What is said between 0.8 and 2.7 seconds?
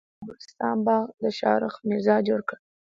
باغ د شاهرخ میرزا جوړ کړ